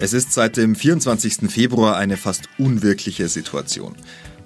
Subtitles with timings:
[0.00, 1.50] Es ist seit dem 24.
[1.50, 3.96] Februar eine fast unwirkliche Situation.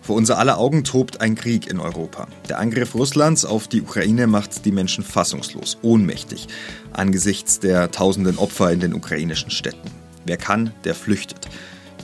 [0.01, 2.27] Vor unser aller Augen tobt ein Krieg in Europa.
[2.49, 6.49] Der Angriff Russlands auf die Ukraine macht die Menschen fassungslos, ohnmächtig,
[6.95, 9.91] angesichts der tausenden Opfer in den ukrainischen Städten.
[10.25, 11.51] Wer kann, der flüchtet.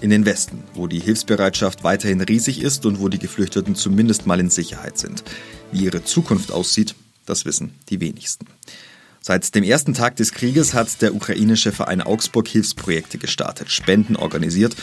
[0.02, 4.40] In den Westen, wo die Hilfsbereitschaft weiterhin riesig ist und wo die Geflüchteten zumindest mal
[4.40, 5.24] in Sicherheit sind.
[5.72, 6.94] Wie ihre Zukunft aussieht,
[7.24, 8.46] das wissen die wenigsten.
[9.20, 14.76] Seit dem ersten Tag des Krieges hat der ukrainische Verein Augsburg Hilfsprojekte gestartet, Spenden organisiert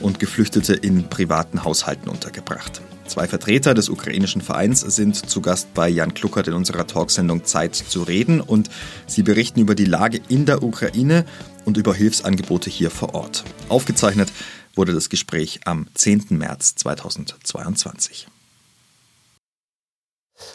[0.00, 2.80] und Geflüchtete in privaten Haushalten untergebracht.
[3.06, 7.74] Zwei Vertreter des ukrainischen Vereins sind zu Gast bei Jan Kluckert in unserer Talksendung Zeit
[7.74, 8.70] zu reden und
[9.06, 11.26] sie berichten über die Lage in der Ukraine
[11.64, 13.44] und über Hilfsangebote hier vor Ort.
[13.68, 14.32] Aufgezeichnet
[14.74, 16.26] wurde das Gespräch am 10.
[16.30, 18.28] März 2022.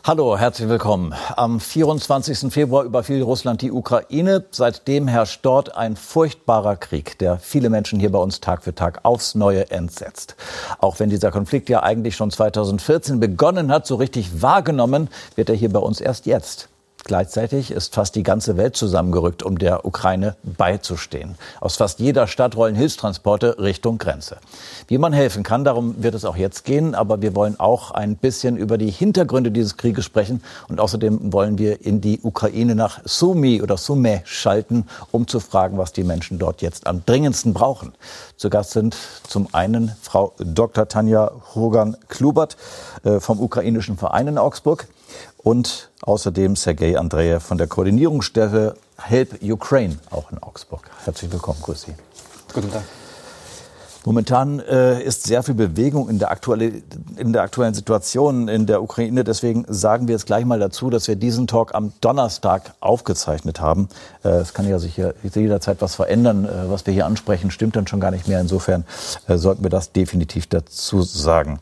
[0.08, 1.14] Hallo, herzlich willkommen.
[1.36, 2.54] Am 24.
[2.54, 4.46] Februar überfiel Russland die Ukraine.
[4.52, 9.02] Seitdem herrscht dort ein furchtbarer Krieg, der viele Menschen hier bei uns Tag für Tag
[9.04, 10.38] aufs Neue entsetzt.
[10.80, 15.56] Auch wenn dieser Konflikt ja eigentlich schon 2014 begonnen hat, so richtig wahrgenommen wird er
[15.56, 16.70] hier bei uns erst jetzt.
[17.08, 21.36] Gleichzeitig ist fast die ganze Welt zusammengerückt, um der Ukraine beizustehen.
[21.62, 24.40] Aus fast jeder Stadt rollen Hilfstransporte Richtung Grenze.
[24.90, 26.96] Wie man helfen kann, darum wird es auch jetzt gehen.
[26.96, 30.44] Aber wir wollen auch ein bisschen über die Hintergründe dieses Krieges sprechen.
[30.68, 35.78] Und außerdem wollen wir in die Ukraine nach Sumi oder Sume schalten, um zu fragen,
[35.78, 37.94] was die Menschen dort jetzt am dringendsten brauchen.
[38.36, 40.90] Zu Gast sind zum einen Frau Dr.
[40.90, 42.58] Tanja Hogan-Klubert
[43.06, 44.90] äh, vom ukrainischen Verein in Augsburg
[45.48, 50.90] und außerdem Sergei Andreev von der Koordinierungsstelle Help Ukraine, auch in Augsburg.
[51.06, 51.94] Herzlich willkommen, grüß Sie.
[52.54, 52.84] Guten Tag.
[54.04, 56.82] Momentan äh, ist sehr viel Bewegung in der, aktuelle,
[57.16, 59.24] in der aktuellen Situation in der Ukraine.
[59.24, 63.88] Deswegen sagen wir jetzt gleich mal dazu, dass wir diesen Talk am Donnerstag aufgezeichnet haben.
[64.26, 65.02] Äh, es kann ja sich
[65.34, 66.44] jederzeit was verändern.
[66.44, 68.42] Äh, was wir hier ansprechen, stimmt dann schon gar nicht mehr.
[68.42, 68.84] Insofern
[69.30, 71.60] äh, sollten wir das definitiv dazu sagen.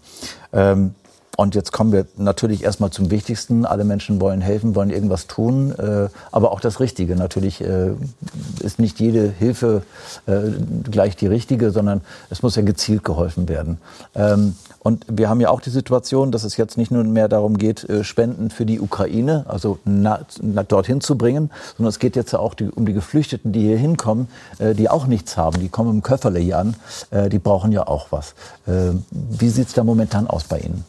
[0.54, 0.96] Ähm,
[1.38, 3.66] und jetzt kommen wir natürlich erstmal zum Wichtigsten.
[3.66, 7.16] Alle Menschen wollen helfen, wollen irgendwas tun, äh, aber auch das Richtige.
[7.16, 7.92] Natürlich äh,
[8.62, 9.84] ist nicht jede Hilfe
[10.28, 10.34] äh,
[10.90, 13.80] gleich die richtige, sondern es muss ja gezielt geholfen werden.
[14.16, 17.58] Ähm, und wir haben ja auch die Situation, dass es jetzt nicht nur mehr darum
[17.58, 22.16] geht, äh, Spenden für die Ukraine, also na, na, dorthin zu bringen, sondern es geht
[22.16, 24.30] jetzt auch die, um die Geflüchteten, die hier hinkommen,
[24.60, 25.60] äh, die auch nichts haben.
[25.60, 26.76] Die kommen im Köfferle hier an,
[27.12, 28.36] äh, die brauchen ja auch was.
[29.12, 30.84] wie sieht es da momentan aus bei Ihnen?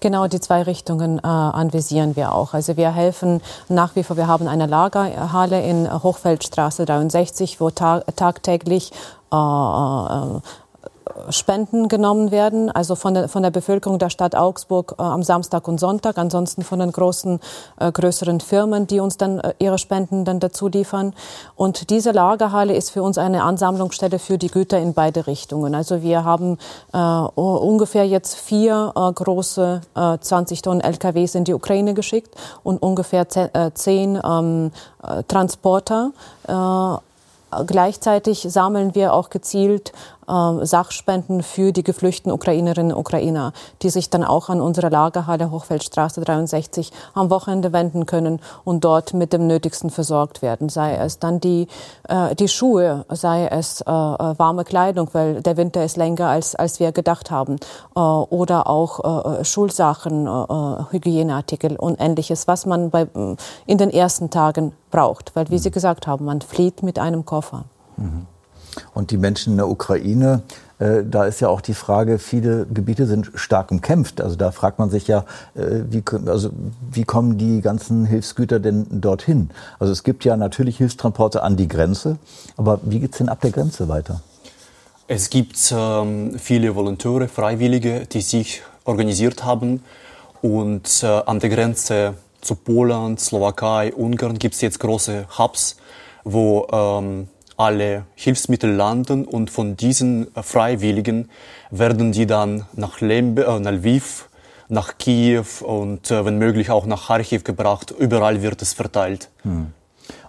[0.00, 2.54] Genau die zwei Richtungen äh, anvisieren wir auch.
[2.54, 8.04] Also wir helfen nach wie vor, wir haben eine Lagerhalle in Hochfeldstraße 63, wo tag
[8.16, 8.92] tagtäglich
[9.32, 10.40] äh, äh,
[11.30, 15.68] Spenden genommen werden, also von der, von der Bevölkerung der Stadt Augsburg äh, am Samstag
[15.68, 17.40] und Sonntag, ansonsten von den großen,
[17.78, 21.14] äh, größeren Firmen, die uns dann äh, ihre Spenden dann dazu liefern.
[21.54, 25.74] Und diese Lagerhalle ist für uns eine Ansammlungsstelle für die Güter in beide Richtungen.
[25.74, 26.58] Also wir haben
[26.92, 32.82] äh, ungefähr jetzt vier äh, große äh, 20 Tonnen LKWs in die Ukraine geschickt und
[32.82, 34.72] ungefähr äh, zehn ähm,
[35.02, 36.12] äh, Transporter.
[36.46, 36.98] Äh,
[37.64, 39.92] Gleichzeitig sammeln wir auch gezielt äh,
[40.26, 46.20] Sachspenden für die geflüchteten Ukrainerinnen und Ukrainer, die sich dann auch an unsere Lagerhalle Hochfeldstraße
[46.20, 50.68] 63 am Wochenende wenden können und dort mit dem Nötigsten versorgt werden.
[50.68, 51.68] Sei es dann die,
[52.08, 56.54] äh, die Schuhe, sei es äh, äh warme Kleidung, weil der Winter ist länger als,
[56.54, 57.56] als wir gedacht haben,
[57.94, 60.26] äh, oder auch äh, Schulsachen,
[60.90, 63.06] Hygieneartikel und ähnliches, was man bei,
[63.66, 65.34] in den ersten Tagen braucht.
[65.34, 67.64] Weil, wie Sie gesagt haben, man flieht mit einem Koffer.
[67.96, 68.26] Mhm.
[68.94, 70.42] Und die Menschen in der Ukraine,
[70.78, 74.20] äh, da ist ja auch die Frage, viele Gebiete sind stark umkämpft.
[74.20, 76.50] Also da fragt man sich ja, äh, wie, also
[76.90, 79.50] wie kommen die ganzen Hilfsgüter denn dorthin?
[79.78, 82.18] Also es gibt ja natürlich Hilfstransporte an die Grenze,
[82.56, 84.20] aber wie geht es denn ab der Grenze weiter?
[85.08, 89.82] Es gibt ähm, viele Volontäre, Freiwillige, die sich organisiert haben
[90.42, 95.76] und äh, an der Grenze zu Polen, Slowakei, Ungarn gibt es jetzt große Hubs,
[96.24, 101.30] wo ähm, alle Hilfsmittel landen und von diesen äh, Freiwilligen
[101.70, 104.28] werden die dann nach, Lembe, äh, nach Lviv,
[104.68, 107.94] nach Kiew und äh, wenn möglich auch nach Kharkiv gebracht.
[107.96, 109.30] Überall wird es verteilt.
[109.42, 109.72] Hm.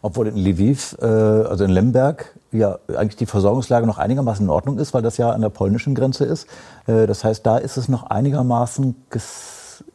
[0.02, 4.80] Obwohl in Lviv, äh, also in Lemberg, ja eigentlich die Versorgungslage noch einigermaßen in Ordnung
[4.80, 6.48] ist, weil das ja an der polnischen Grenze ist.
[6.86, 8.96] Äh, das heißt, da ist es noch einigermaßen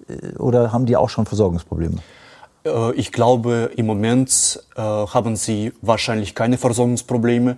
[0.09, 1.97] äh, oder haben die auch schon Versorgungsprobleme?
[2.65, 7.57] Äh, ich glaube, im Moment äh, haben sie wahrscheinlich keine Versorgungsprobleme.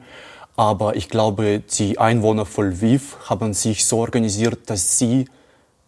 [0.56, 5.26] Aber ich glaube, die Einwohner von Lviv haben sich so organisiert, dass sie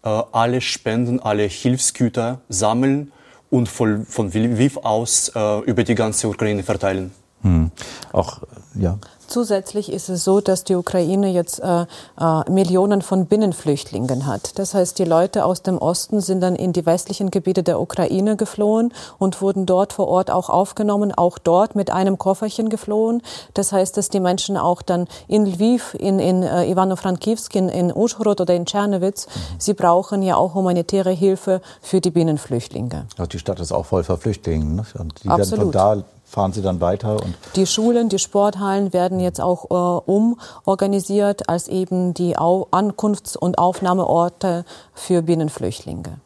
[0.03, 3.13] äh, alle Spenden, alle Hilfsgüter sammeln
[3.49, 5.29] und von, von Lviv aus
[5.67, 7.13] über die ganze Ukraine verteilen.
[7.43, 7.71] Hm.
[8.13, 8.41] Auch,
[8.75, 8.99] ja.
[9.27, 11.87] Zusätzlich ist es so, dass die Ukraine jetzt äh,
[12.21, 14.59] äh, Millionen von Binnenflüchtlingen hat.
[14.59, 18.37] Das heißt, die Leute aus dem Osten sind dann in die westlichen Gebiete der Ukraine
[18.37, 23.23] geflohen und wurden dort vor Ort auch aufgenommen, auch dort mit einem Kofferchen geflohen.
[23.55, 27.93] Das heißt, dass die Menschen auch dann in Lviv, in, in äh, Ivano-Frankivsk, in, in
[27.95, 29.27] Uschhorod oder in Tschernowitz,
[29.59, 33.07] sie brauchen ja auch humanitäre Hilfe für die Binnenflüchtlinge.
[33.17, 34.77] Also die Stadt ist auch voll von Flüchtlingen.
[34.77, 34.85] Ne?
[34.99, 35.73] Und die Absolut.
[35.73, 37.15] werden von da fahren Sie dann weiter?
[37.15, 43.39] Und die Schulen, die Sporthallen werden jetzt auch äh, umorganisiert als eben die Au Ankunfts-
[43.39, 46.19] und Aufnahmeorte für Binnenflüchtlinge.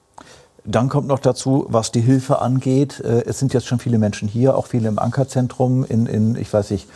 [0.64, 2.98] Dann kommt noch dazu, was die Hilfe angeht.
[2.98, 6.52] Äh, es sind jetzt schon viele Menschen hier, auch viele im Ankerzentrum in, in ich
[6.52, 6.88] weiß nicht,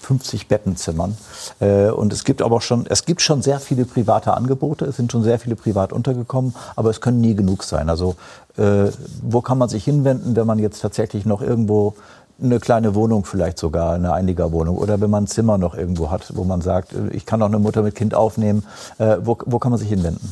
[0.00, 1.18] 50 Bettenzimmern.
[1.60, 4.86] Äh, und es gibt aber schon, es gibt schon sehr viele private Angebote.
[4.86, 7.90] Es sind schon sehr viele privat untergekommen, aber es können nie genug sein.
[7.90, 8.16] Also
[8.56, 8.86] äh,
[9.22, 11.94] wo kann man sich hinwenden, wenn man jetzt tatsächlich noch irgendwo
[12.42, 16.36] eine kleine Wohnung vielleicht sogar, eine Einigerwohnung oder wenn man ein Zimmer noch irgendwo hat,
[16.36, 18.64] wo man sagt, äh, ich kann auch eine Mutter mit Kind aufnehmen,
[18.98, 20.30] äh, wo, wo kann man sich hinwenden?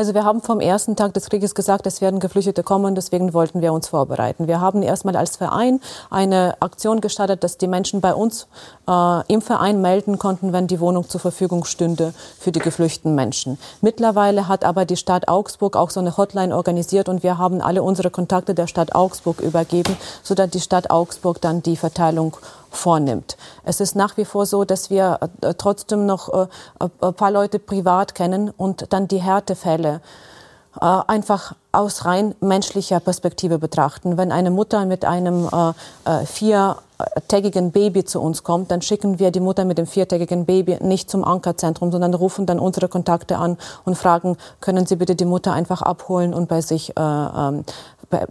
[0.00, 3.60] Also wir haben vom ersten Tag des Krieges gesagt, es werden Geflüchtete kommen, deswegen wollten
[3.60, 4.48] wir uns vorbereiten.
[4.48, 8.46] Wir haben erstmal als Verein eine Aktion gestartet, dass die Menschen bei uns
[8.88, 13.58] äh, im Verein melden konnten, wenn die Wohnung zur Verfügung stünde für die geflüchteten Menschen.
[13.82, 17.82] Mittlerweile hat aber die Stadt Augsburg auch so eine Hotline organisiert und wir haben alle
[17.82, 22.38] unsere Kontakte der Stadt Augsburg übergeben, sodass die Stadt Augsburg dann die Verteilung
[22.70, 23.36] vornimmt.
[23.64, 26.46] Es ist nach wie vor so, dass wir äh, trotzdem noch äh,
[27.00, 30.00] ein paar Leute privat kennen und dann die Härtefälle
[30.80, 34.16] äh, einfach aus rein menschlicher Perspektive betrachten.
[34.16, 35.48] Wenn eine Mutter mit einem
[36.24, 41.08] viertägigen Baby zu uns kommt, dann schicken wir die Mutter mit dem viertägigen Baby nicht
[41.08, 45.52] zum Ankerzentrum, sondern rufen dann unsere Kontakte an und fragen, können Sie bitte die Mutter
[45.52, 47.64] einfach abholen und bei sich äh, ähm,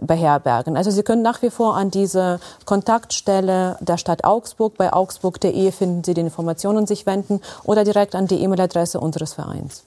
[0.00, 0.76] beherbergen.
[0.76, 6.04] Also Sie können nach wie vor an diese Kontaktstelle der Stadt Augsburg bei augsburg.de finden
[6.04, 9.84] Sie die Informationen sich wenden oder direkt an die E-Mail-Adresse unseres Vereins.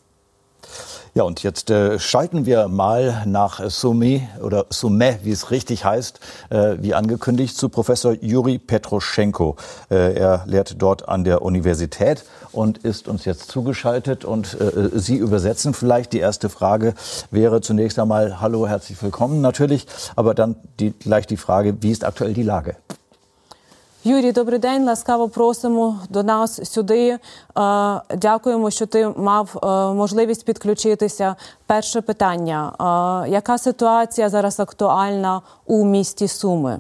[1.16, 6.20] Ja, und jetzt äh, schalten wir mal nach Summe oder Summe, wie es richtig heißt,
[6.50, 9.56] äh, wie angekündigt, zu Professor Juri Petroschenko.
[9.92, 14.26] Äh, er lehrt dort an der Universität und ist uns jetzt zugeschaltet.
[14.26, 16.14] Und äh, Sie übersetzen vielleicht.
[16.14, 16.96] Die erste Frage
[17.30, 22.06] wäre zunächst einmal, hallo, herzlich willkommen natürlich, aber dann die, gleich die Frage, wie ist
[22.06, 22.76] aktuell die Lage?
[24.06, 24.84] Юрій, добрий день.
[24.86, 27.20] Ласкаво просимо до нас сюди.
[28.16, 29.60] Дякуємо, що ти мав
[29.96, 31.36] можливість підключитися.
[31.66, 32.74] Перше питання:
[33.30, 36.80] яка ситуація зараз актуальна у місті Суми?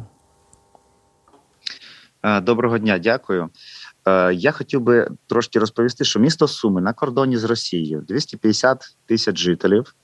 [2.41, 3.49] Доброго дня, дякую.
[4.33, 9.95] Я хотів би трошки розповісти, що місто Суми на кордоні з Росією 250 тисяч жителів.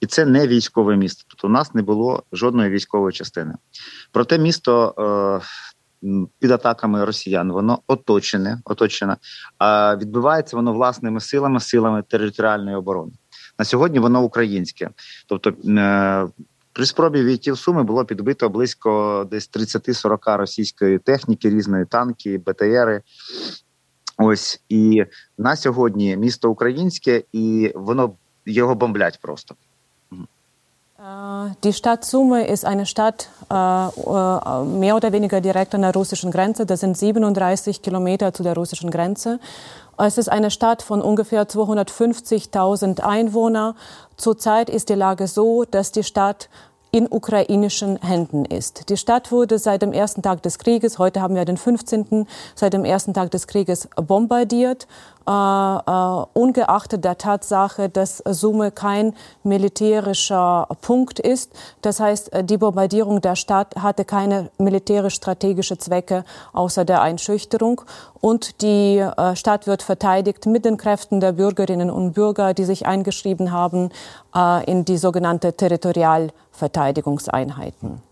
[0.00, 1.24] І це не військове місто.
[1.28, 3.54] Тобто у нас не було жодної військової частини.
[4.12, 4.94] Проте місто
[6.38, 9.16] під атаками росіян, воно оточене, оточене,
[9.58, 13.12] а відбувається воно власними силами, силами територіальної оборони.
[13.58, 14.90] На сьогодні воно українське.
[15.26, 16.28] Тобто е,
[16.72, 23.02] при спробі війти в Суми було підбито близько десь 30-40 російської техніки, різної танки, БТРи.
[24.18, 25.04] Ось і
[25.38, 28.12] на сьогодні місто українське, і воно
[28.46, 29.54] його бомблять просто.
[30.98, 35.94] Äh, die Stadt Sume ist eine Stadt äh, äh, mehr oder weniger direkt an der
[35.94, 36.66] russischen Grenze.
[36.66, 39.38] Das sind 37 Kilometer zu der russischen Grenze.
[39.96, 43.74] Es ist eine Stadt von ungefähr 250.000 Einwohnern.
[44.16, 46.48] Zurzeit ist die Lage so, dass die Stadt
[46.90, 48.88] in ukrainischen Händen ist.
[48.88, 52.72] Die Stadt wurde seit dem ersten Tag des Krieges, heute haben wir den 15., seit
[52.72, 54.86] dem ersten Tag des Krieges bombardiert,
[55.28, 61.52] ungeachtet der Tatsache, dass Summe kein militärischer Punkt ist.
[61.82, 67.82] Das heißt, die Bombardierung der Stadt hatte keine militärisch-strategische Zwecke außer der Einschüchterung.
[68.20, 72.86] Und die äh, Stadt wird verteidigt mit den Kräften der Bürgerinnen und Bürger, die sich
[72.86, 73.90] eingeschrieben haben
[74.34, 78.07] äh, in die sogenannte Territorialverteidigungseinheiten.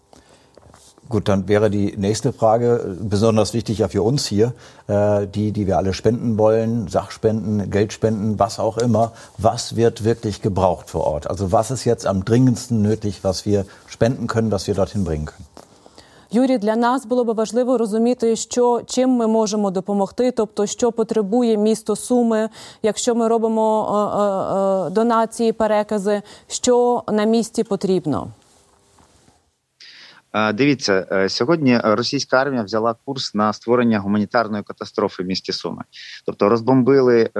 [1.09, 4.53] Gut, dann wäre die nächste Frage besonders wichtig ja für uns hier,
[4.87, 9.11] äh, die, die wir alle spenden wollen, Sachspenden, Geldspenden, was auch immer.
[9.37, 11.27] Was wird wirklich gebraucht vor Ort?
[11.27, 15.25] Also was ist jetzt am dringendsten nötig, was wir spenden können, was wir dorthin bringen
[15.25, 15.45] können?
[16.33, 21.57] Юрій, для нас було б важливо розуміти, що чим ми можемо допомогти, тобто що потребує
[21.57, 22.49] місто Суми,
[22.83, 28.27] якщо ми робимо е, е, донації, перекази, що на місці потрібно.
[30.54, 35.82] Дивіться, сьогодні російська армія взяла курс на створення гуманітарної катастрофи в місті Суми.
[36.26, 37.30] Тобто розбомбили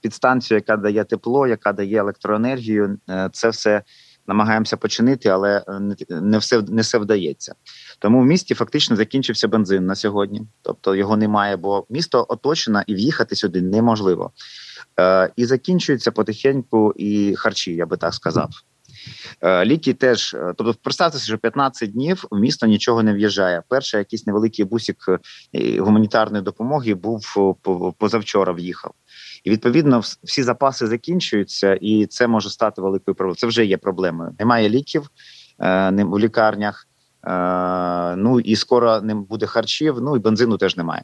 [0.00, 2.98] підстанцію, яка дає тепло, яка дає електроенергію.
[3.32, 3.82] Це все
[4.28, 5.64] намагаємося починити, але
[6.10, 7.54] не все не все вдається.
[7.98, 12.94] Тому в місті фактично закінчився бензин на сьогодні, тобто його немає, бо місто оточено і
[12.94, 14.32] в'їхати сюди неможливо.
[15.00, 18.50] Е, І закінчуються потихеньку і харчі, я би так сказав.
[19.40, 23.62] Е, ліки теж, е, тобто, представте, що 15 днів в місто нічого не в'їжджає.
[23.68, 24.96] Перший якийсь невеликий бусик
[25.54, 27.24] е, гуманітарної допомоги був
[27.98, 28.52] позавчора.
[28.52, 28.92] В'їхав,
[29.44, 33.36] і відповідно всі запаси закінчуються, і це може стати великою проблемою.
[33.36, 34.34] Це вже є проблемою.
[34.38, 35.10] Немає ліків
[35.58, 36.88] в лікарнях.
[38.16, 40.00] Ну і скоро не буде харчів.
[40.00, 41.02] Ну і бензину теж немає.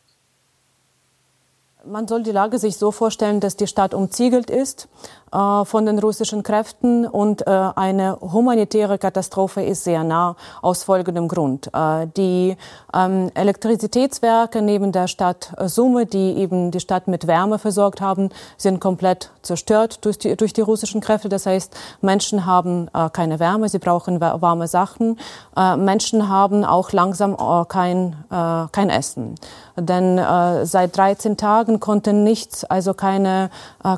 [1.87, 4.89] Man soll die Lage sich so vorstellen, dass die Stadt umziegelt ist
[5.35, 11.71] von den russischen Kräften und äh, eine humanitäre Katastrophe ist sehr nah aus folgendem Grund.
[11.75, 12.57] Äh, die
[12.95, 18.81] ähm, Elektrizitätswerke neben der Stadt Summe, die eben die Stadt mit Wärme versorgt haben, sind
[18.81, 21.29] komplett zerstört durch die, durch die russischen Kräfte.
[21.29, 25.19] Das heißt, Menschen haben äh, keine Wärme, sie brauchen warme Sachen.
[25.57, 29.35] Äh, Menschen haben auch langsam äh, kein, kein Essen.
[29.77, 30.21] Denn
[30.65, 33.51] seit 13 Tagen konnten nichts, also keine,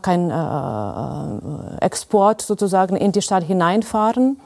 [0.03, 1.26] kein äh,
[1.81, 4.39] Export sozusagen in die Stadt hineinfahren.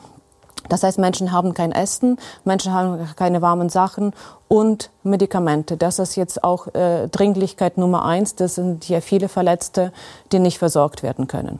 [0.68, 4.12] Das heißt, Menschen haben kein Essen, Menschen haben keine warmen Sachen
[4.46, 5.76] und Medikamente.
[5.76, 8.36] Das ist jetzt auch äh, Dringlichkeit Nummer eins.
[8.36, 9.92] Das sind hier viele Verletzte,
[10.32, 11.58] die nicht versorgt werden können.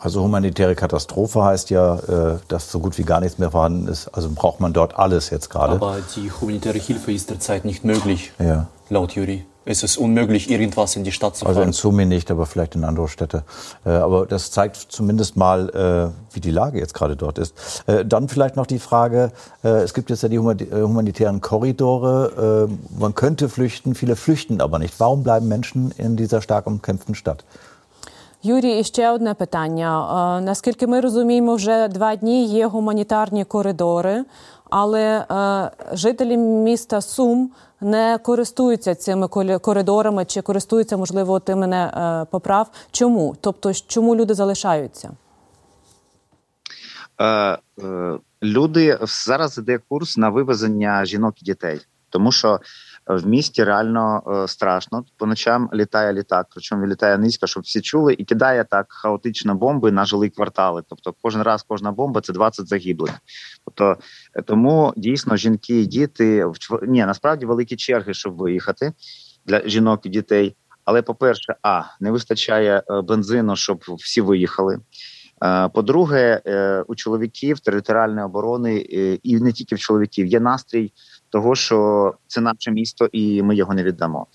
[0.00, 4.08] Also humanitäre Katastrophe heißt ja, äh, dass so gut wie gar nichts mehr vorhanden ist.
[4.08, 5.72] Also braucht man dort alles jetzt gerade.
[5.72, 8.68] Aber die humanitäre Hilfe ist derzeit nicht möglich, ja.
[8.90, 11.69] laut Juri ist es unmöglich, irgendwas in die Stadt zu also fahren.
[11.69, 13.43] Also in Sumi nicht, aber vielleicht in andere Städte.
[13.85, 17.53] Äh, aber das zeigt zumindest mal, äh, wie die Lage jetzt gerade dort ist.
[17.87, 22.67] Äh, dann vielleicht noch die Frage, es gibt jetzt ja die humanitären Korridore.
[22.97, 24.99] Man könnte flüchten, viele flüchten aber nicht.
[24.99, 27.43] Warum bleiben Menschen in dieser stark umkämpften Stadt?
[28.45, 30.41] Юрій, і ще одне питання.
[30.43, 34.23] Наскільки ми розуміємо, вже два дні є гуманітарні коридори,
[34.70, 35.24] Але
[35.92, 42.70] жителі міста Сум не користуються цими коридорами чи користуються, можливо, ти мене поправ.
[42.90, 43.36] Чому?
[43.40, 45.10] Тобто, чому люди залишаються?
[47.18, 52.60] Е, е, люди зараз іде курс на вивезення жінок і дітей, тому що
[53.08, 55.04] в місті реально е, страшно.
[55.16, 59.92] По ночам літає літак, причому літає низько, щоб всі чули, і кидає так хаотично бомби
[59.92, 60.82] на жилі квартали.
[60.88, 63.12] Тобто, кожен раз кожна бомба це 20 загиблих.
[63.64, 63.96] Тобто
[64.34, 66.46] е, тому дійсно жінки і діти
[66.82, 68.92] ні, насправді великі черги, щоб виїхати
[69.46, 70.56] для жінок і дітей.
[70.84, 74.80] Але по-перше, а не вистачає е, бензину, щоб всі виїхали.
[75.74, 76.42] По-друге,
[76.88, 78.76] у чоловіків територіальної оборони
[79.22, 80.92] і не тільки в чоловіків є настрій
[81.30, 84.26] того, що це наше місто, і ми його не віддамо.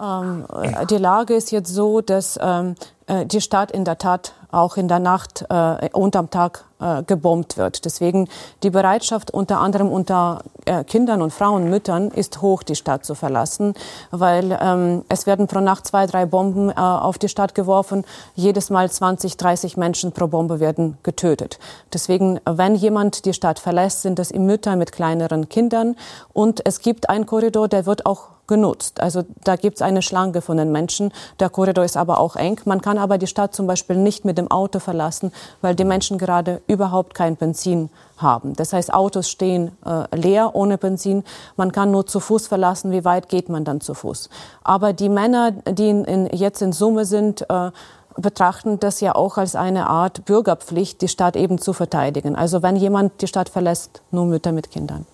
[0.00, 0.44] Ähm,
[0.90, 2.74] die Lage ist jetzt so, dass ähm,
[3.08, 7.56] die Stadt in der Tat auch in der Nacht äh, und am Tag äh, gebombt
[7.56, 7.84] wird.
[7.84, 8.28] Deswegen
[8.62, 13.14] die Bereitschaft unter anderem unter äh, Kindern und Frauen, Müttern ist hoch, die Stadt zu
[13.14, 13.74] verlassen,
[14.10, 18.04] weil ähm, es werden pro Nacht zwei, drei Bomben äh, auf die Stadt geworfen.
[18.34, 21.58] Jedes Mal 20, 30 Menschen pro Bombe werden getötet.
[21.92, 25.96] Deswegen, wenn jemand die Stadt verlässt, sind es Mütter mit kleineren Kindern
[26.32, 29.00] und es gibt einen Korridor, der wird auch genutzt.
[29.00, 31.12] Also da gibt es eine Schlange von den Menschen.
[31.40, 32.60] Der Korridor ist aber auch eng.
[32.64, 36.18] Man kann aber die Stadt zum Beispiel nicht mit dem Auto verlassen, weil die Menschen
[36.18, 38.54] gerade überhaupt kein Benzin haben.
[38.54, 41.24] Das heißt, Autos stehen äh, leer ohne Benzin.
[41.56, 42.90] Man kann nur zu Fuß verlassen.
[42.90, 44.30] Wie weit geht man dann zu Fuß?
[44.64, 47.70] Aber die Männer, die in, in, jetzt in Summe sind, äh,
[48.16, 52.34] betrachten das ja auch als eine Art Bürgerpflicht, die Stadt eben zu verteidigen.
[52.34, 55.06] Also wenn jemand die Stadt verlässt, nur Mütter mit Kindern.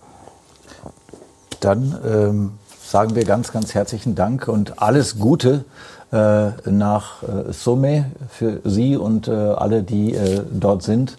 [1.61, 2.53] Dann ähm,
[2.92, 5.66] sagen wir ganz, ganz herzlichen Dank und alles Gute
[6.12, 11.18] äh, nach äh, Somme für Sie und äh, alle, die äh, dort sind.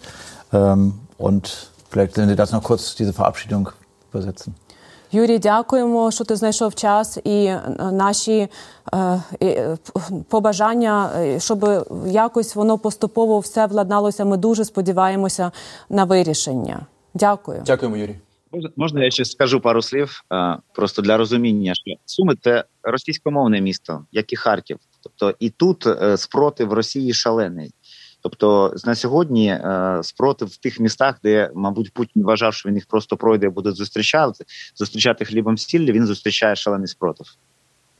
[0.51, 3.69] Ähm, und vielleicht, wenn Sie das noch kurz, diese Verabschiedung
[4.11, 4.53] übersetzen.
[5.11, 7.53] Юрій, дякуємо, що ти знайшов час і
[7.91, 8.47] наші
[9.41, 9.77] е,
[10.27, 14.25] побажання, щоб якось воно поступово все владналося.
[14.25, 15.51] Ми дуже сподіваємося
[15.89, 16.79] на вирішення.
[17.13, 17.61] Дякую.
[17.65, 18.15] Дякуємо, Юрій.
[18.76, 20.20] Можна я ще скажу пару слів
[20.74, 24.78] просто для розуміння, що Суми це російськомовне місто, як і Харків.
[25.02, 27.70] Тобто і тут спротив Росії шалений.
[28.22, 29.58] Тобто на сьогодні
[30.02, 34.44] спротив в тих містах, де, мабуть, Путін вважав, що він їх просто пройде, буде зустрічати,
[34.74, 35.92] зустрічати хлібом сіллі.
[35.92, 37.26] він зустрічає шалений спротив.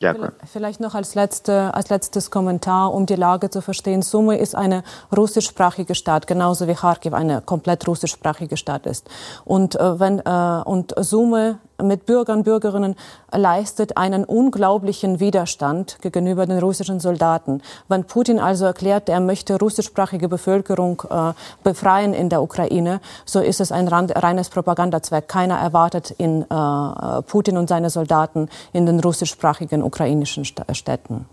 [0.05, 0.33] Danke.
[0.45, 4.03] Vielleicht noch als, letzte, als letztes Kommentar, um die Lage zu verstehen.
[4.03, 4.83] Sumy ist eine
[5.17, 9.09] russischsprachige Stadt, genauso wie Kharkiv eine komplett russischsprachige Stadt ist.
[9.45, 12.95] Und, äh, wenn, äh, und Sumy mit Bürgern Bürgerinnen
[13.33, 17.63] leistet einen unglaublichen Widerstand gegenüber den russischen Soldaten.
[17.89, 23.61] Wenn Putin also erklärt, er möchte russischsprachige Bevölkerung äh, befreien in der Ukraine, so ist
[23.61, 25.29] es ein reines Propagandazweck.
[25.29, 31.27] Keiner erwartet in äh, Putin und seine Soldaten in den russischsprachigen ukrainischen Städten.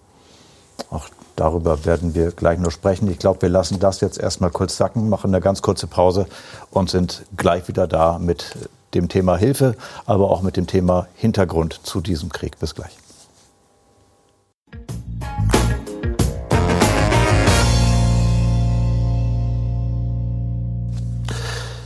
[0.89, 3.09] Auch darüber werden wir gleich noch sprechen.
[3.09, 6.25] Ich glaube, wir lassen das jetzt erstmal kurz sacken, machen eine ganz kurze Pause
[6.71, 8.57] und sind gleich wieder da mit
[8.93, 12.59] dem Thema Hilfe, aber auch mit dem Thema Hintergrund zu diesem Krieg.
[12.59, 12.97] Bis gleich.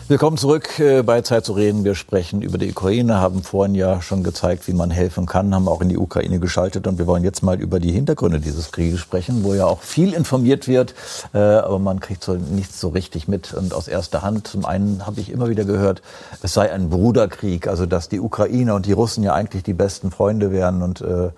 [0.08, 1.84] Willkommen zurück äh, bei Zeit zu reden.
[1.84, 5.68] Wir sprechen über die Ukraine, haben vorhin ja schon gezeigt, wie man helfen kann, haben
[5.68, 9.00] auch in die Ukraine geschaltet und wir wollen jetzt mal über die Hintergründe dieses Krieges
[9.00, 10.94] sprechen, wo ja auch viel informiert wird,
[11.34, 14.48] äh, aber man kriegt so nichts so richtig mit und aus erster Hand.
[14.48, 16.04] Zum einen habe ich immer wieder gehört,
[16.44, 20.12] es sei ein Bruderkrieg, also dass die Ukrainer und die Russen ja eigentlich die besten
[20.12, 21.32] Freunde wären und äh,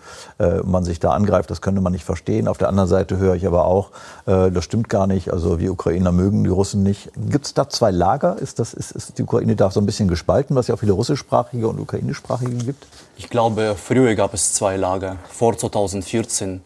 [0.66, 2.50] man sich da angreift, das könnte man nicht verstehen.
[2.50, 3.92] Auf der anderen Seite höre ich aber auch,
[4.26, 7.10] das stimmt gar nicht, also wir Ukrainer mögen die Russen nicht.
[7.16, 8.38] Gibt es da zwei Lager?
[8.38, 10.94] Ist das ist, ist die Ukraine da so ein bisschen gespalten, was ja auch viele
[10.94, 12.88] russischsprachige und ukrainischsprachige gibt?
[13.18, 16.62] Ich glaube, früher gab es zwei Lager, vor 2014.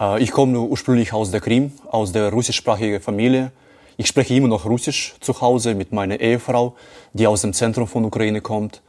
[0.00, 3.52] Äh, ich komme ursprünglich aus der Krim, aus der russischsprachigen Familie.
[3.96, 6.74] Ich spreche immer noch Russisch zu Hause mit meiner Ehefrau,
[7.12, 8.82] die aus dem Zentrum von Ukraine kommt.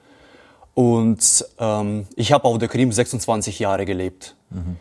[0.74, 4.36] Und ähm, ich habe auf der Krim 26 Jahre gelebt.
[4.50, 4.78] Mhm.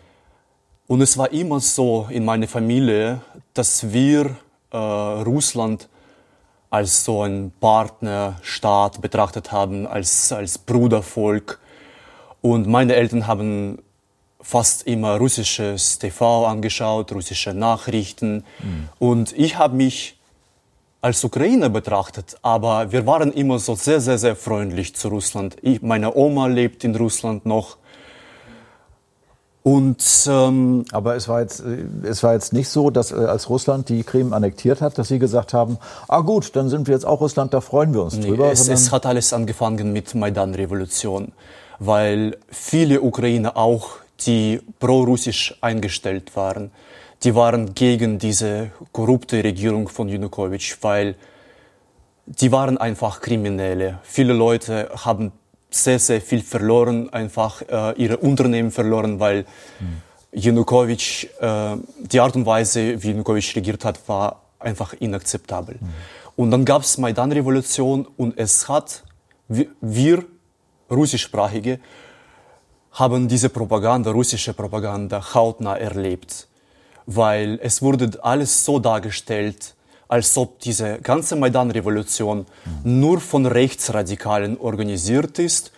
[0.89, 3.21] Und es war immer so in meiner Familie,
[3.55, 4.37] dass wir
[4.73, 5.89] äh, Russland
[6.71, 11.61] als so ein Partnerstaat betrachtet haben, als, als Brudervolk.
[12.43, 13.79] Und meine Eltern haben
[14.41, 18.45] fast immer russisches TV angeschaut, russische Nachrichten.
[18.61, 18.89] Mhm.
[18.99, 20.17] Und ich habe mich
[21.01, 25.57] als Ukrainer betrachtet, aber wir waren immer so sehr, sehr, sehr freundlich zu Russland.
[25.63, 27.77] Ich, meine Oma lebt in Russland noch.
[29.67, 33.51] Und, ähm, Aber es war, jetzt, äh, es war jetzt nicht so, dass äh, als
[33.51, 37.05] Russland die Krim annektiert hat, dass Sie gesagt haben, ah gut, dann sind wir jetzt
[37.05, 38.53] auch Russland, da freuen wir uns nee, drüber.
[38.53, 41.33] Es, es hat alles angefangen mit Maidan-Revolution,
[41.81, 43.89] weil viele Ukrainer auch,
[44.25, 46.71] die pro-russisch eingestellt waren,
[47.25, 51.17] die waren gegen diese korrupte Regierung von Janukowitsch, weil
[52.27, 53.99] die waren einfach Kriminelle.
[54.05, 55.33] Viele Leute haben
[55.83, 59.45] sehr, sehr viel verloren, einfach äh, ihre Unternehmen verloren, weil
[59.81, 60.03] mhm.
[60.33, 65.77] Janukowitsch, äh, die Art und Weise, wie Janukowitsch regiert hat, war einfach inakzeptabel.
[65.81, 65.89] Mhm.
[66.37, 69.05] Und dann gab es Maidan-Revolution und es hat,
[69.49, 70.25] wir,
[70.91, 71.81] russischsprachige,
[72.93, 76.49] haben diese Propaganda, russische Propaganda, hautnah erlebt.
[77.07, 79.76] Weil es wurde alles so dargestellt,
[80.09, 82.47] als ob diese ganze Maidan-Revolution
[82.85, 85.73] nur von Rechtsradikalen organisiert ist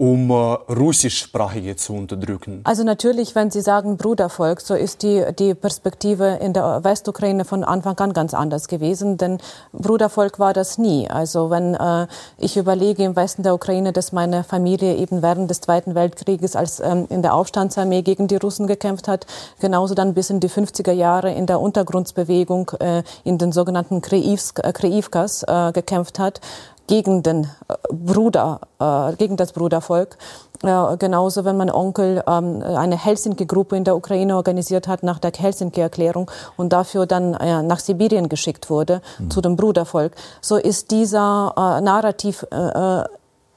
[0.00, 0.34] um äh,
[0.72, 2.62] russischsprachige zu unterdrücken.
[2.64, 7.64] Also natürlich, wenn Sie sagen Brudervolk, so ist die, die Perspektive in der Westukraine von
[7.64, 9.36] Anfang an ganz anders gewesen, denn
[9.74, 11.10] Brudervolk war das nie.
[11.10, 12.06] Also wenn äh,
[12.38, 16.80] ich überlege im Westen der Ukraine, dass meine Familie eben während des Zweiten Weltkrieges als
[16.80, 19.26] ähm, in der Aufstandsarmee gegen die Russen gekämpft hat,
[19.60, 25.42] genauso dann bis in die 50er Jahre in der Untergrundsbewegung äh, in den sogenannten Kreivkas
[25.42, 26.40] äh, gekämpft hat,
[26.90, 30.18] gegen den äh, Bruder, äh, gegen das Brudervolk.
[30.64, 35.30] Äh, genauso, wenn mein Onkel ähm, eine Helsinki-Gruppe in der Ukraine organisiert hat nach der
[35.30, 39.30] Helsinki-Erklärung und dafür dann äh, nach Sibirien geschickt wurde mhm.
[39.30, 42.44] zu dem Brudervolk, so ist dieser Narrativ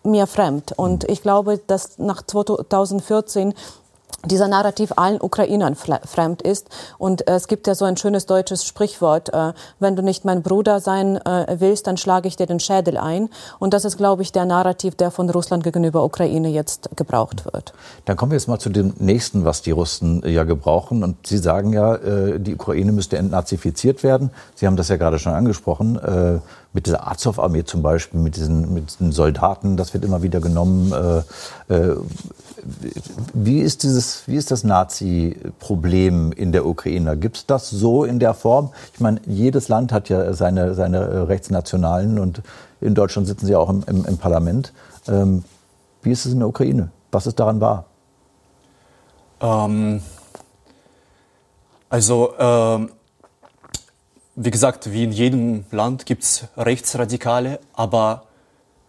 [0.04, 0.74] mir fremd.
[0.76, 1.10] Und mhm.
[1.10, 3.54] ich glaube, dass nach 2014
[4.26, 6.70] dieser Narrativ allen Ukrainern fremd ist.
[6.98, 10.42] Und äh, es gibt ja so ein schönes deutsches Sprichwort, äh, wenn du nicht mein
[10.42, 13.30] Bruder sein äh, willst, dann schlage ich dir den Schädel ein.
[13.60, 17.74] Und das ist, glaube ich, der Narrativ, der von Russland gegenüber Ukraine jetzt gebraucht wird.
[18.06, 21.04] Dann kommen wir jetzt mal zu dem nächsten, was die Russen äh, ja gebrauchen.
[21.04, 24.32] Und Sie sagen ja, äh, die Ukraine müsste entnazifiziert werden.
[24.56, 26.40] Sie haben das ja gerade schon angesprochen äh,
[26.74, 30.92] mit dieser Azov-Armee zum Beispiel, mit diesen, mit diesen Soldaten, das wird immer wieder genommen.
[31.70, 31.96] Äh, äh,
[33.34, 37.18] wie ist, dieses, wie ist das Nazi-Problem in der Ukraine?
[37.18, 38.72] Gibt es das so in der Form?
[38.94, 42.42] Ich meine, jedes Land hat ja seine, seine Rechtsnationalen und
[42.82, 44.74] in Deutschland sitzen sie auch im, im, im Parlament.
[45.08, 45.44] Ähm,
[46.02, 46.90] wie ist es in der Ukraine?
[47.12, 47.86] Was ist daran wahr?
[49.42, 50.02] Ähm,
[51.90, 52.90] also, ähm,
[54.36, 58.24] wie gesagt, wie in jedem Land gibt es Rechtsradikale, aber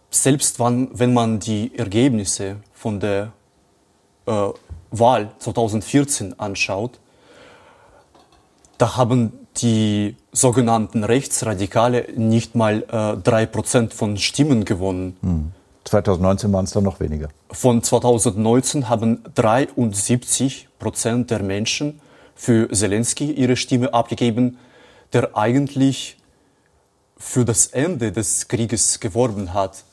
[0.09, 3.31] selbst wann, wenn man die Ergebnisse von der
[4.25, 4.49] äh,
[4.91, 6.99] Wahl 2014 anschaut,
[8.77, 15.17] da haben die sogenannten Rechtsradikale nicht mal äh, drei äh, Prozent von Stimmen gewonnen.
[15.21, 15.51] Mhm.
[15.85, 17.29] 2019 waren es dann noch weniger.
[17.51, 22.01] Von 2019 haben 73 Prozent der Menschen
[22.35, 24.57] für Zelensky ihre Stimme abgegeben,
[25.13, 26.17] der eigentlich
[27.17, 29.83] für das Ende des Krieges geworben hat,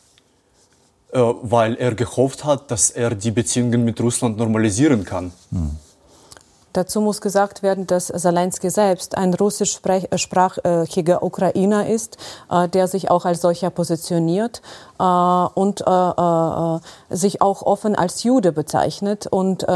[1.12, 5.32] weil er gehofft hat, dass er die Beziehungen mit Russland normalisieren kann.
[5.50, 5.76] Hm.
[6.72, 12.16] Dazu muss gesagt werden, dass Zelensky selbst ein russischsprachiger Ukrainer ist,
[12.50, 14.62] äh, der sich auch als solcher positioniert
[14.98, 19.26] äh, und äh, sich auch offen als Jude bezeichnet.
[19.26, 19.66] Und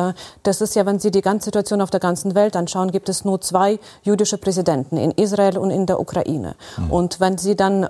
[0.43, 3.25] das ist ja, wenn Sie die ganze Situation auf der ganzen Welt anschauen, gibt es
[3.25, 6.55] nur zwei jüdische Präsidenten in Israel und in der Ukraine.
[6.77, 6.91] Mhm.
[6.91, 7.87] Und wenn Sie dann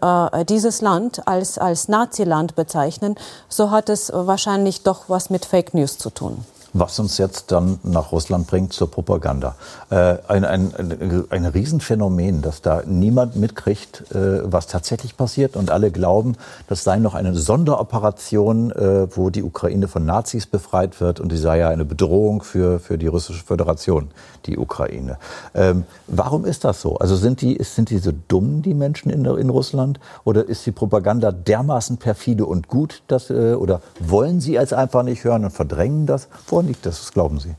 [0.49, 3.17] dieses Land als, als Naziland bezeichnen,
[3.49, 6.45] so hat es wahrscheinlich doch was mit Fake News zu tun
[6.79, 9.57] was uns jetzt dann nach Russland bringt zur Propaganda.
[9.91, 15.91] Äh, ein, ein, ein, Riesenphänomen, dass da niemand mitkriegt, äh, was tatsächlich passiert und alle
[15.91, 16.37] glauben,
[16.69, 21.37] das sei noch eine Sonderoperation, äh, wo die Ukraine von Nazis befreit wird und die
[21.37, 24.11] sei ja eine Bedrohung für, für die russische Föderation,
[24.47, 25.19] die Ukraine.
[25.55, 26.97] Ähm, warum ist das so?
[26.97, 30.01] Also sind die, sind die so dumm, die Menschen in, in Russland?
[30.25, 35.03] Oder ist die Propaganda dermaßen perfide und gut, dass, äh, oder wollen sie es einfach
[35.03, 36.29] nicht hören und verdrängen das?
[36.49, 37.01] Woran liegt das?
[37.01, 37.55] Was glauben Sie?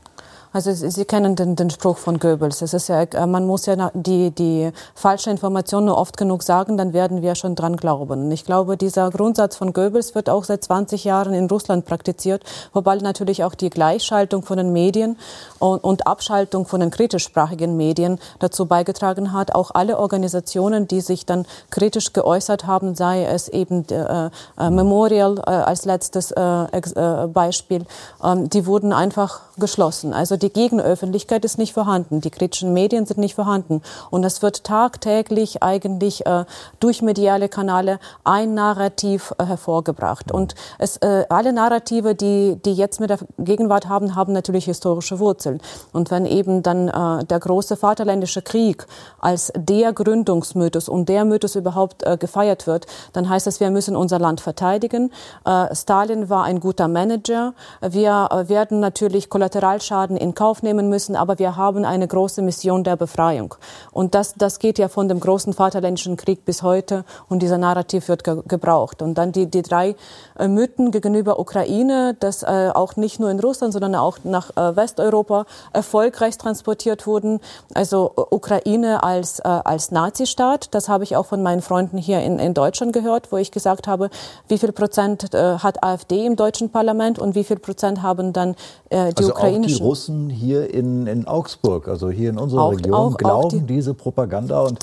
[0.58, 2.62] Also Sie kennen den, den Spruch von Goebbels.
[2.62, 6.76] Es ist ja, äh, man muss ja die, die falsche Information nur oft genug sagen,
[6.76, 8.24] dann werden wir schon dran glauben.
[8.24, 12.42] Und ich glaube, dieser Grundsatz von Goebbels wird auch seit 20 Jahren in Russland praktiziert,
[12.72, 15.16] wobei natürlich auch die Gleichschaltung von den Medien
[15.60, 19.54] und, und Abschaltung von den kritischsprachigen Medien dazu beigetragen hat.
[19.54, 25.38] Auch alle Organisationen, die sich dann kritisch geäußert haben, sei es eben äh, äh, Memorial
[25.38, 27.86] äh, als letztes äh, Beispiel,
[28.24, 30.12] ähm, die wurden einfach geschlossen.
[30.12, 33.82] Also die Gegenöffentlichkeit ist nicht vorhanden, die kritischen Medien sind nicht vorhanden.
[34.10, 36.44] Und es wird tagtäglich eigentlich äh,
[36.80, 40.32] durch mediale Kanäle ein Narrativ äh, hervorgebracht.
[40.32, 45.18] Und es, äh, alle Narrative, die, die jetzt mit der Gegenwart haben, haben natürlich historische
[45.18, 45.60] Wurzeln.
[45.92, 48.86] Und wenn eben dann äh, der große Vaterländische Krieg
[49.20, 53.96] als der Gründungsmythos und der Mythos überhaupt äh, gefeiert wird, dann heißt das, wir müssen
[53.96, 55.10] unser Land verteidigen.
[55.44, 57.54] Äh, Stalin war ein guter Manager.
[57.80, 62.42] Wir äh, werden natürlich Kollateralschaden in in Kauf nehmen müssen, aber wir haben eine große
[62.42, 63.54] Mission der Befreiung.
[63.92, 68.08] Und das, das geht ja von dem großen Vaterländischen Krieg bis heute und dieser Narrativ
[68.08, 69.02] wird ge gebraucht.
[69.02, 69.96] Und dann die, die drei
[70.38, 74.76] äh, Mythen gegenüber Ukraine, das äh, auch nicht nur in Russland, sondern auch nach äh,
[74.76, 77.40] Westeuropa erfolgreich transportiert wurden.
[77.74, 82.20] Also äh, Ukraine als, äh, als Nazistaat, das habe ich auch von meinen Freunden hier
[82.20, 84.10] in, in Deutschland gehört, wo ich gesagt habe,
[84.48, 88.54] wie viel Prozent äh, hat AfD im deutschen Parlament und wie viel Prozent haben dann
[88.90, 89.76] die also ukrainischen.
[89.76, 93.44] Auch die Russen hier in, in Augsburg, also hier in unserer auch, Region, auch, glauben
[93.46, 94.78] auch die diese Propaganda und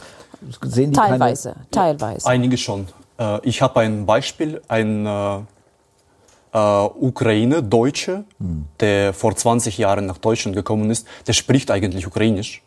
[0.64, 2.28] sehen die teilweise, keine, teilweise.
[2.28, 2.88] Einige schon.
[3.20, 5.38] Äh, ich habe ein Beispiel, ein äh,
[6.54, 8.66] äh, Ukraine-Deutsche, hm.
[8.80, 12.64] der vor 20 Jahren nach Deutschland gekommen ist, der spricht eigentlich Ukrainisch.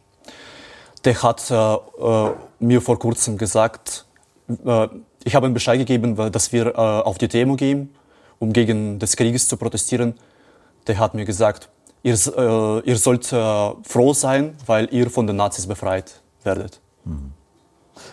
[1.05, 4.05] Der hat äh, äh mir vor kurzem gesagt,
[4.49, 4.89] äh,
[5.25, 7.95] ich habe ihm Bescheid gegeben, dass wir äh, auf die Demo gehen,
[8.39, 10.15] um gegen des Krieges zu protestieren.
[10.87, 11.69] Der hat mir gesagt,
[12.03, 16.81] ihr, äh, ihr sollt äh, froh sein, weil ihr von den Nazis befreit werdet.
[17.05, 17.33] Mhm.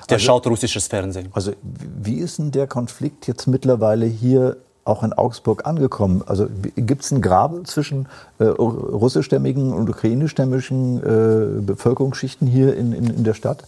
[0.10, 1.30] Der also, schaut russisches Fernsehen.
[1.34, 6.24] Also wie ist denn der Konflikt jetzt mittlerweile hier auch in Augsburg angekommen?
[6.26, 8.08] Also gibt es einen Graben zwischen
[8.40, 13.64] äh, russischstämmigen und ukrainischstämmigen äh, Bevölkerungsschichten hier in, in, in der Stadt?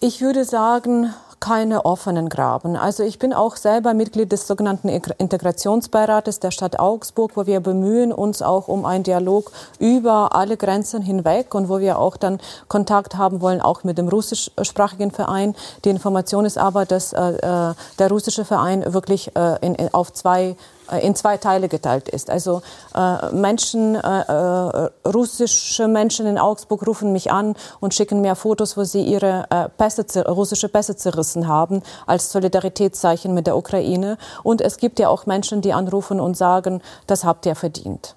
[0.00, 2.76] Ich würde sagen, keine offenen Graben.
[2.76, 8.12] Also ich bin auch selber Mitglied des sogenannten Integrationsbeirates der Stadt Augsburg, wo wir bemühen
[8.12, 13.16] uns auch um einen Dialog über alle Grenzen hinweg und wo wir auch dann Kontakt
[13.16, 15.54] haben wollen, auch mit dem russischsprachigen Verein.
[15.84, 20.56] Die Information ist aber, dass äh, äh der russische Verein wirklich äh, in, auf zwei
[21.00, 22.30] in zwei Teile geteilt ist.
[22.30, 22.62] Also
[22.94, 28.76] äh, Menschen, äh, äh, russische Menschen in Augsburg rufen mich an und schicken mir Fotos,
[28.76, 34.18] wo sie ihre äh, Pässe, russische Pässe zerrissen haben, als Solidaritätszeichen mit der Ukraine.
[34.42, 38.16] Und es gibt ja auch Menschen, die anrufen und sagen, das habt ihr verdient.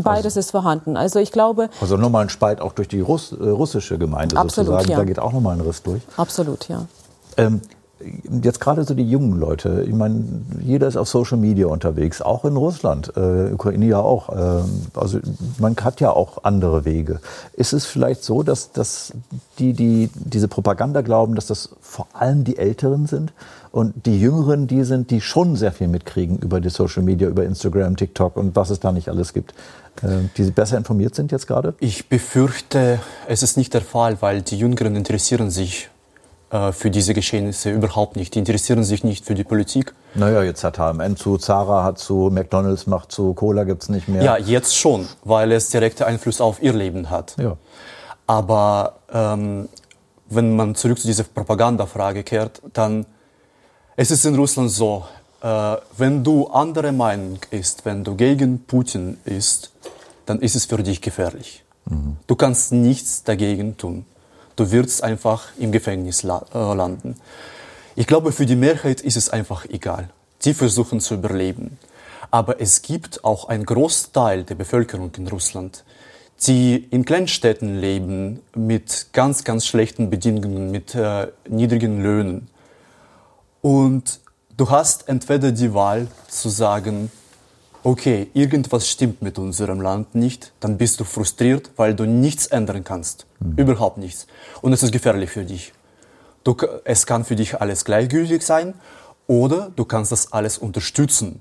[0.00, 0.96] Beides also, ist vorhanden.
[0.96, 1.68] Also ich glaube.
[1.80, 4.90] Also nochmal ein Spalt auch durch die Russ, äh, russische Gemeinde absolut, sozusagen.
[4.90, 4.96] Ja.
[4.98, 6.00] Da geht auch nochmal ein Riss durch.
[6.16, 6.86] Absolut, ja.
[7.36, 7.60] Ähm,
[8.42, 10.24] jetzt gerade so die jungen Leute, ich meine,
[10.60, 14.28] jeder ist auf Social Media unterwegs, auch in Russland, äh, Ukraine ja auch.
[14.28, 14.62] Äh,
[14.94, 15.18] also
[15.58, 17.20] man hat ja auch andere Wege.
[17.54, 19.12] Ist es vielleicht so, dass, dass
[19.58, 23.32] die, die diese Propaganda glauben, dass das vor allem die Älteren sind
[23.70, 27.44] und die Jüngeren, die sind, die schon sehr viel mitkriegen über die Social Media, über
[27.44, 29.54] Instagram, TikTok und was es da nicht alles gibt?
[30.02, 31.74] Äh, die besser informiert sind jetzt gerade?
[31.80, 35.90] Ich befürchte, es ist nicht der Fall, weil die Jüngeren interessieren sich
[36.72, 38.34] für diese Geschehnisse überhaupt nicht.
[38.34, 39.94] Die interessieren sich nicht für die Politik.
[40.14, 44.06] Naja, jetzt hat HMN zu, Zara hat zu, McDonalds macht zu, Cola gibt es nicht
[44.06, 44.22] mehr.
[44.22, 47.36] Ja, jetzt schon, weil es direkte Einfluss auf ihr Leben hat.
[47.38, 47.56] Ja.
[48.26, 49.68] Aber ähm,
[50.28, 53.06] wenn man zurück zu dieser Propagandafrage kehrt, dann
[53.96, 55.04] es ist in Russland so,
[55.42, 59.72] äh, wenn du andere Meinung ist, wenn du gegen Putin ist,
[60.26, 61.64] dann ist es für dich gefährlich.
[61.86, 62.16] Mhm.
[62.26, 64.06] Du kannst nichts dagegen tun.
[64.56, 67.16] Du wirst einfach im Gefängnis la äh, landen.
[67.94, 70.08] Ich glaube, für die Mehrheit ist es einfach egal.
[70.38, 71.78] Sie versuchen zu überleben.
[72.30, 75.84] Aber es gibt auch einen Großteil der Bevölkerung in Russland,
[76.46, 82.48] die in Kleinstädten leben mit ganz, ganz schlechten Bedingungen, mit äh, niedrigen Löhnen.
[83.60, 84.20] Und
[84.56, 87.10] du hast entweder die Wahl zu sagen,
[87.82, 92.84] okay, irgendwas stimmt mit unserem Land nicht, dann bist du frustriert, weil du nichts ändern
[92.84, 93.26] kannst.
[93.40, 93.54] Mhm.
[93.56, 94.26] Überhaupt nichts.
[94.60, 95.72] Und es ist gefährlich für dich.
[96.44, 98.74] Du, es kann für dich alles gleichgültig sein
[99.26, 101.40] oder du kannst das alles unterstützen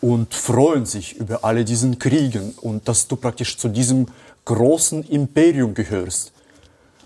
[0.00, 4.06] und freuen sich über alle diesen Kriegen und dass du praktisch zu diesem
[4.44, 6.32] großen Imperium gehörst,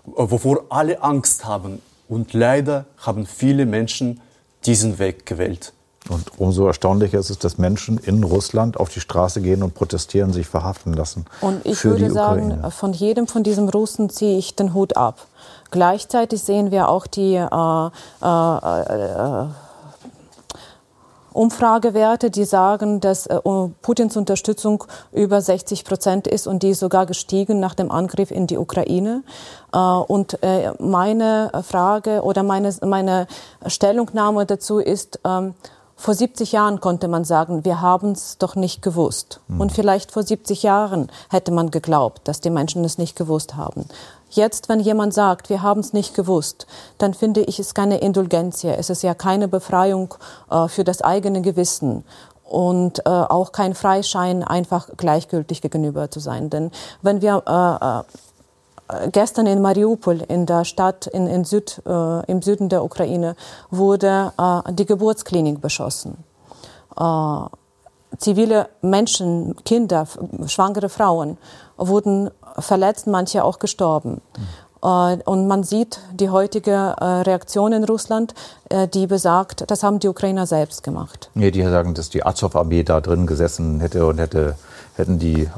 [0.04, 1.80] wovor alle Angst haben.
[2.08, 4.20] Und leider haben viele Menschen
[4.66, 5.72] diesen Weg gewählt.
[6.10, 10.32] Und umso erstaunlicher ist es, dass Menschen in Russland auf die Straße gehen und protestieren,
[10.32, 11.24] sich verhaften lassen.
[11.40, 15.26] Und ich würde sagen, von jedem von diesen Russen ziehe ich den Hut ab.
[15.70, 17.90] Gleichzeitig sehen wir auch die äh,
[18.22, 19.46] äh, äh,
[21.32, 23.38] Umfragewerte, die sagen, dass äh,
[23.82, 28.48] Putins Unterstützung über 60 Prozent ist und die ist sogar gestiegen nach dem Angriff in
[28.48, 29.22] die Ukraine.
[29.72, 33.28] Äh, und äh, meine Frage oder meine, meine
[33.64, 35.54] Stellungnahme dazu ist, ähm,
[36.00, 39.40] vor 70 Jahren konnte man sagen, wir haben es doch nicht gewusst.
[39.48, 39.60] Mhm.
[39.60, 43.84] Und vielleicht vor 70 Jahren hätte man geglaubt, dass die Menschen es nicht gewusst haben.
[44.30, 48.64] Jetzt, wenn jemand sagt, wir haben es nicht gewusst, dann finde ich es keine Indulgenz.
[48.64, 50.14] Es ist ja keine Befreiung
[50.50, 52.04] äh, für das eigene Gewissen
[52.44, 56.48] und äh, auch kein Freischein, einfach gleichgültig gegenüber zu sein.
[56.48, 56.70] Denn
[57.02, 58.29] wenn wir äh, äh
[59.12, 63.36] gestern in Mariupol, in der Stadt in, in Süd, äh, im Süden der Ukraine,
[63.70, 66.24] wurde äh, die Geburtsklinik beschossen.
[66.98, 67.44] Äh,
[68.18, 70.06] zivile Menschen, Kinder,
[70.46, 71.38] schwangere Frauen
[71.76, 74.20] wurden verletzt, manche auch gestorben.
[74.36, 74.70] Mhm.
[74.82, 78.34] Und man sieht die heutige äh, Reaktion in Russland,
[78.70, 81.30] äh, die besagt, das haben die Ukrainer selbst gemacht.
[81.34, 84.56] Nee, die sagen, dass die Azov-Armee da drin gesessen hätte und hätte,
[84.96, 85.50] hätten die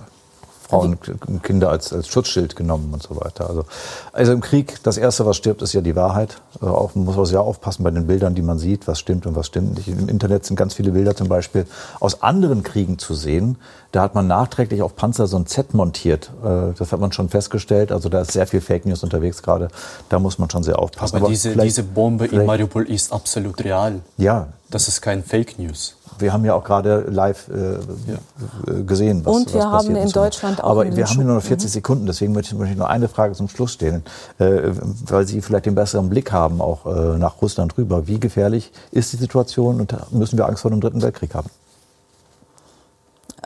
[0.73, 3.49] Frauen und Kinder als, als Schutzschild genommen und so weiter.
[3.49, 3.65] Also,
[4.13, 6.41] also im Krieg, das Erste, was stirbt, ist ja die Wahrheit.
[6.61, 9.27] Also auch, man muss auch sehr aufpassen bei den Bildern, die man sieht, was stimmt
[9.27, 9.89] und was stimmt nicht.
[9.89, 11.67] Im Internet sind ganz viele Bilder zum Beispiel
[12.01, 13.59] aus anderen Kriegen zu sehen.
[13.93, 16.31] Da hat man nachträglich auf Panzer so ein Z montiert.
[16.45, 17.93] Äh, das hat man schon festgestellt.
[17.93, 19.69] Also da ist sehr viel Fake News unterwegs gerade.
[20.09, 21.17] Da muss man schon sehr aufpassen.
[21.17, 24.01] Aber, Aber diese, diese Bombe in Mariupol ist absolut real.
[24.17, 24.49] Ja.
[24.71, 28.75] Das ist kein Fake News wir haben ja auch gerade live äh, ja.
[28.75, 31.43] Äh, gesehen, was Und wir was haben in Deutschland auch Aber wir haben nur noch
[31.43, 31.73] 40 mhm.
[31.73, 34.03] Sekunden, deswegen möchte ich noch eine Frage zum Schluss stellen,
[34.39, 34.71] äh,
[35.07, 38.07] weil Sie vielleicht den besseren Blick haben, auch äh, nach Russland rüber.
[38.07, 41.51] Wie gefährlich ist die Situation und müssen wir Angst vor einem dritten Weltkrieg haben?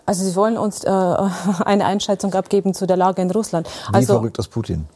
[0.06, 0.90] Also Sie wollen uns äh,
[1.64, 3.68] eine Einschätzung abgeben zu der Lage in Russland.
[3.90, 4.88] Wie also, verrückt ist Putin?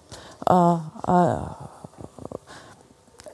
[0.48, 1.36] Äh, äh,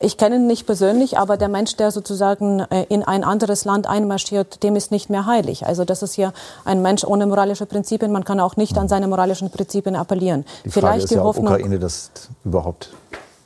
[0.00, 3.86] ich kenne ihn nicht persönlich, aber der Mensch, der sozusagen äh, in ein anderes Land
[3.86, 5.66] einmarschiert, dem ist nicht mehr heilig.
[5.66, 6.32] Also das ist hier
[6.64, 8.12] ein Mensch ohne moralische Prinzipien.
[8.12, 10.44] Man kann auch nicht an seine moralischen Prinzipien appellieren.
[10.64, 12.10] Die Frage Vielleicht ist die ja, Hoffnung, Ukraine das
[12.44, 12.90] überhaupt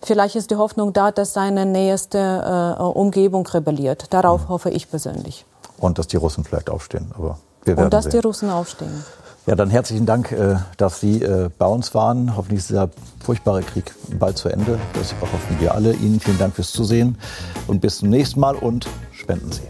[0.03, 2.19] Vielleicht ist die Hoffnung da, dass seine nächste
[2.79, 4.07] äh, Umgebung rebelliert.
[4.11, 4.49] Darauf mhm.
[4.49, 5.45] hoffe ich persönlich.
[5.79, 7.13] Und dass die Russen vielleicht aufstehen.
[7.17, 8.13] Aber Und dass sehen.
[8.13, 9.05] die Russen aufstehen.
[9.47, 12.37] Ja, dann herzlichen Dank, äh, dass Sie äh, bei uns waren.
[12.37, 12.91] Hoffentlich ist dieser
[13.25, 14.79] furchtbare Krieg bald zu Ende.
[14.95, 15.93] Das hoffen wir alle.
[15.95, 17.19] Ihnen vielen Dank fürs Zusehen
[17.67, 19.63] und bis zum nächsten Mal und spenden Sie.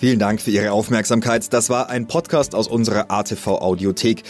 [0.00, 1.52] Vielen Dank für Ihre Aufmerksamkeit.
[1.52, 4.22] Das war ein Podcast aus unserer ATV Audiothek.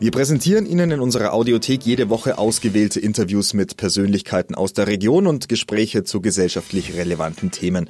[0.00, 5.26] Wir präsentieren Ihnen in unserer Audiothek jede Woche ausgewählte Interviews mit Persönlichkeiten aus der Region
[5.26, 7.88] und Gespräche zu gesellschaftlich relevanten Themen.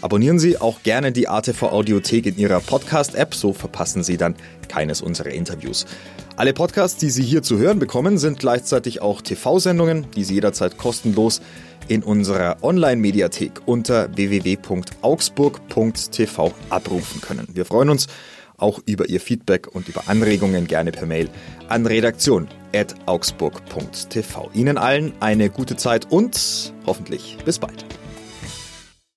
[0.00, 4.36] Abonnieren Sie auch gerne die ATV Audiothek in Ihrer Podcast-App, so verpassen Sie dann
[4.68, 5.86] keines unserer Interviews.
[6.38, 10.76] Alle Podcasts, die Sie hier zu hören bekommen, sind gleichzeitig auch TV-Sendungen, die Sie jederzeit
[10.76, 11.40] kostenlos
[11.88, 17.48] in unserer Online-Mediathek unter www.augsburg.tv abrufen können.
[17.54, 18.08] Wir freuen uns
[18.58, 21.30] auch über Ihr Feedback und über Anregungen gerne per Mail
[21.68, 24.50] an redaktion.augsburg.tv.
[24.52, 27.86] Ihnen allen eine gute Zeit und hoffentlich bis bald.